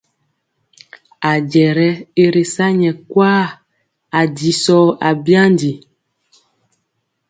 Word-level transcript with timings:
Ajɛ 1.31 1.65
yɛ 1.77 1.87
i 2.23 2.25
ri 2.33 2.43
sa 2.53 2.65
nyɛ 2.79 2.91
kwaa, 3.09 3.43
ajisɔ 4.19 4.79
abyandi. 5.09 5.71